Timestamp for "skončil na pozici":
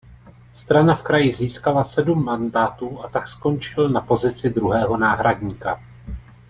3.27-4.49